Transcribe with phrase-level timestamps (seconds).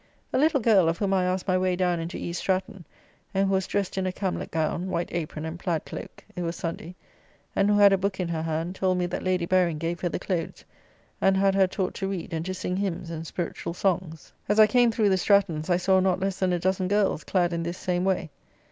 [0.33, 2.85] A little girl, of whom I asked my way down into East Stratton,
[3.35, 6.55] and who was dressed in a camlet gown, white apron and plaid cloak (it was
[6.55, 6.95] Sunday),
[7.55, 10.09] and who had a book in her hand, told me that Lady Baring gave her
[10.09, 10.65] the clothes,
[11.21, 14.33] and had her taught to read and to sing hymns and spiritual songs.
[14.49, 17.53] As I came through the Strattons, I saw not less than a dozen girls clad
[17.53, 18.31] in this same way.